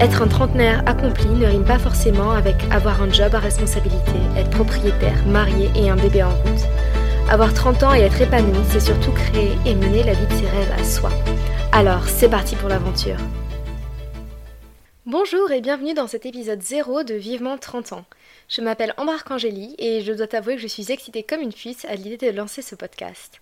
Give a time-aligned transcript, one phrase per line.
[0.00, 4.50] Être un trentenaire accompli ne rime pas forcément avec avoir un job à responsabilité, être
[4.50, 6.66] propriétaire, marié et un bébé en route.
[7.30, 10.48] Avoir 30 ans et être épanoui, c'est surtout créer et mener la vie de ses
[10.48, 11.10] rêves à soi.
[11.70, 13.18] Alors, c'est parti pour l'aventure.
[15.06, 18.04] Bonjour et bienvenue dans cet épisode 0 de Vivement 30 ans.
[18.48, 21.84] Je m'appelle Ambre Arcangeli et je dois t'avouer que je suis excitée comme une puce
[21.84, 23.40] à l'idée de lancer ce podcast.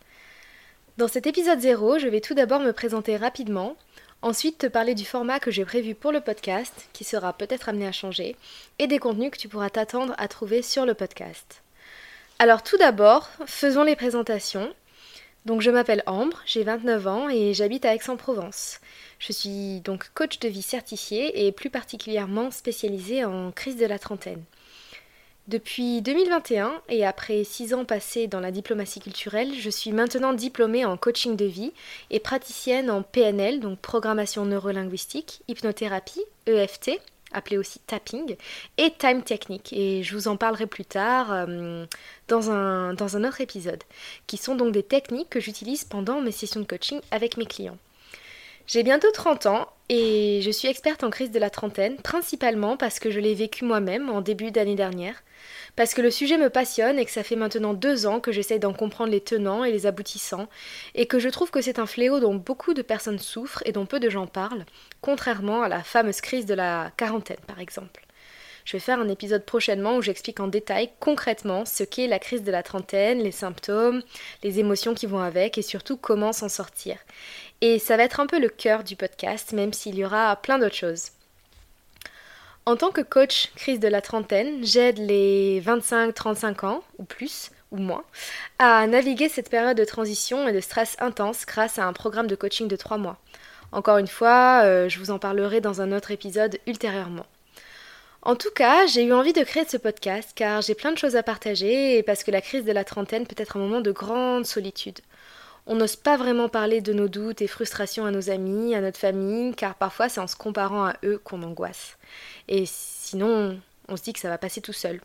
[0.99, 3.77] Dans cet épisode 0, je vais tout d'abord me présenter rapidement,
[4.23, 7.89] Ensuite, te parler du format que j'ai prévu pour le podcast, qui sera peut-être amené
[7.89, 8.37] à changer,
[8.79, 11.63] et des contenus que tu pourras t'attendre à trouver sur le podcast.
[12.39, 14.73] Alors tout d'abord, faisons les présentations.
[15.45, 18.79] Donc je m'appelle Ambre, j'ai 29 ans et j'habite à Aix-en-Provence.
[19.19, 23.99] Je suis donc coach de vie certifié et plus particulièrement spécialisée en crise de la
[23.99, 24.45] trentaine.
[25.53, 30.87] Depuis 2021 et après 6 ans passés dans la diplomatie culturelle, je suis maintenant diplômée
[30.87, 31.75] en coaching de vie
[32.09, 36.93] et praticienne en PNL, donc programmation neurolinguistique, hypnothérapie, EFT,
[37.35, 38.37] appelé aussi tapping,
[38.79, 39.75] et time technique.
[39.75, 41.85] Et je vous en parlerai plus tard euh,
[42.29, 43.83] dans, un, dans un autre épisode,
[44.27, 47.77] qui sont donc des techniques que j'utilise pendant mes sessions de coaching avec mes clients.
[48.73, 53.01] J'ai bientôt 30 ans et je suis experte en crise de la trentaine, principalement parce
[53.01, 55.23] que je l'ai vécu moi-même en début d'année dernière
[55.77, 58.61] parce que le sujet me passionne et que ça fait maintenant deux ans que j'essaye
[58.61, 60.49] d'en comprendre les tenants et les aboutissants,
[60.95, 63.85] et que je trouve que c'est un fléau dont beaucoup de personnes souffrent et dont
[63.85, 64.65] peu de gens parlent,
[65.03, 68.07] contrairement à la fameuse crise de la quarantaine par exemple.
[68.65, 72.43] Je vais faire un épisode prochainement où j'explique en détail concrètement ce qu'est la crise
[72.43, 74.03] de la trentaine, les symptômes,
[74.43, 76.97] les émotions qui vont avec et surtout comment s'en sortir.
[77.63, 80.59] Et ça va être un peu le cœur du podcast, même s'il y aura plein
[80.59, 81.11] d'autres choses.
[82.67, 87.77] En tant que coach crise de la trentaine, j'aide les 25-35 ans, ou plus, ou
[87.77, 88.03] moins,
[88.59, 92.35] à naviguer cette période de transition et de stress intense grâce à un programme de
[92.35, 93.19] coaching de 3 mois.
[93.71, 97.27] Encore une fois, euh, je vous en parlerai dans un autre épisode ultérieurement.
[98.23, 101.15] En tout cas, j'ai eu envie de créer ce podcast car j'ai plein de choses
[101.15, 103.93] à partager et parce que la crise de la trentaine peut être un moment de
[103.93, 104.99] grande solitude.
[105.67, 108.99] On n'ose pas vraiment parler de nos doutes et frustrations à nos amis, à notre
[108.99, 111.97] famille, car parfois c'est en se comparant à eux qu'on angoisse.
[112.49, 115.01] Et sinon, on se dit que ça va passer tout seul.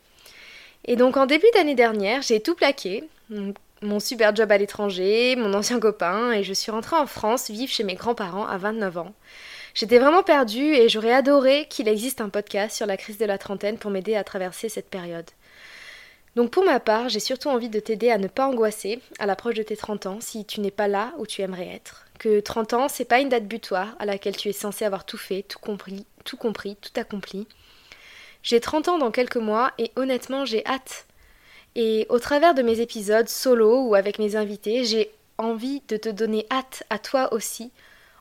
[0.84, 3.08] Et donc en début d'année dernière, j'ai tout plaqué,
[3.82, 7.72] mon super job à l'étranger, mon ancien copain, et je suis rentrée en France vivre
[7.72, 9.14] chez mes grands-parents à 29 ans.
[9.74, 13.38] J'étais vraiment perdue et j'aurais adoré qu'il existe un podcast sur la crise de la
[13.38, 15.30] trentaine pour m'aider à traverser cette période.
[16.36, 19.54] Donc pour ma part, j'ai surtout envie de t'aider à ne pas angoisser à l'approche
[19.54, 22.06] de tes 30 ans si tu n'es pas là où tu aimerais être.
[22.18, 25.18] Que 30 ans, c'est pas une date butoir à laquelle tu es censé avoir tout
[25.18, 27.46] fait, tout compris, tout compris, tout accompli.
[28.42, 31.06] J'ai 30 ans dans quelques mois et honnêtement, j'ai hâte.
[31.74, 36.08] Et au travers de mes épisodes solo ou avec mes invités, j'ai envie de te
[36.08, 37.70] donner hâte à toi aussi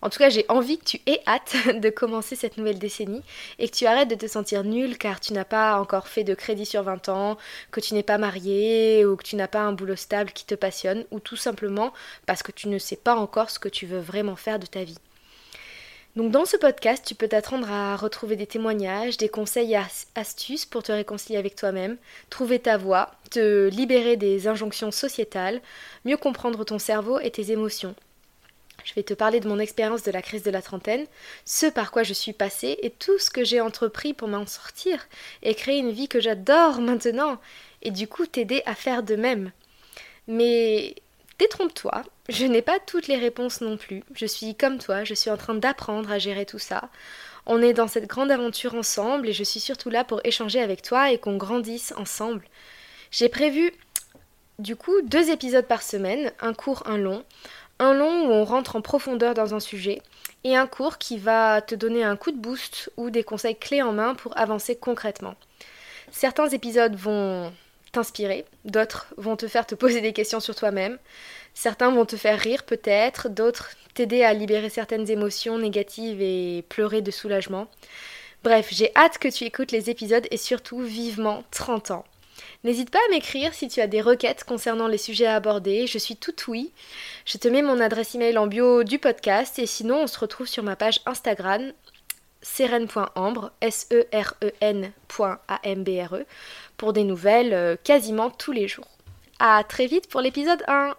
[0.01, 3.23] en tout cas, j'ai envie que tu aies hâte de commencer cette nouvelle décennie
[3.59, 6.35] et que tu arrêtes de te sentir nul car tu n'as pas encore fait de
[6.35, 7.37] crédit sur 20 ans,
[7.71, 10.55] que tu n'es pas marié ou que tu n'as pas un boulot stable qui te
[10.55, 11.93] passionne ou tout simplement
[12.25, 14.83] parce que tu ne sais pas encore ce que tu veux vraiment faire de ta
[14.83, 14.99] vie.
[16.15, 19.79] Donc dans ce podcast, tu peux t'attendre à retrouver des témoignages, des conseils et
[20.15, 21.97] astuces pour te réconcilier avec toi-même,
[22.31, 25.61] trouver ta voie, te libérer des injonctions sociétales,
[26.05, 27.93] mieux comprendre ton cerveau et tes émotions
[28.87, 31.05] je vais te parler de mon expérience de la crise de la trentaine,
[31.43, 35.05] ce par quoi je suis passée et tout ce que j'ai entrepris pour m'en sortir
[35.43, 37.37] et créer une vie que j'adore maintenant
[37.81, 39.51] et du coup t'aider à faire de même.
[40.29, 40.95] Mais
[41.37, 44.03] détrompe-toi, je n'ai pas toutes les réponses non plus.
[44.15, 46.89] Je suis comme toi, je suis en train d'apprendre à gérer tout ça.
[47.45, 50.81] On est dans cette grande aventure ensemble et je suis surtout là pour échanger avec
[50.81, 52.45] toi et qu'on grandisse ensemble.
[53.11, 53.73] J'ai prévu
[54.59, 57.25] du coup deux épisodes par semaine, un court, un long
[57.79, 60.01] un long où on rentre en profondeur dans un sujet,
[60.43, 63.81] et un court qui va te donner un coup de boost ou des conseils clés
[63.81, 65.35] en main pour avancer concrètement.
[66.11, 67.51] Certains épisodes vont
[67.91, 70.97] t'inspirer, d'autres vont te faire te poser des questions sur toi-même,
[71.53, 77.01] certains vont te faire rire peut-être, d'autres t'aider à libérer certaines émotions négatives et pleurer
[77.01, 77.67] de soulagement.
[78.43, 82.05] Bref, j'ai hâte que tu écoutes les épisodes et surtout vivement 30 ans.
[82.67, 85.97] N'hésite pas à m'écrire si tu as des requêtes concernant les sujets à aborder, je
[85.97, 86.73] suis toute oui.
[87.23, 90.47] Je te mets mon adresse email en bio du podcast et sinon on se retrouve
[90.47, 91.71] sur ma page Instagram
[92.41, 96.25] seren.ambre, S-E-R-E-N.A-M-B-R-E,
[96.75, 98.97] pour des nouvelles euh, quasiment tous les jours.
[99.39, 100.93] À très vite pour l'épisode 1